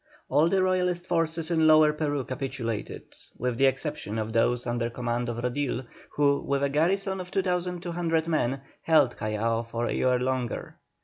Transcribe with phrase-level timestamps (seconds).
[0.29, 3.03] All the Royalist forces in Lower Peru capitulated,
[3.37, 5.85] with the exception of those under command of Rodil,
[6.15, 10.79] who with a garrison of 2,200 men, held Callao for a year longer.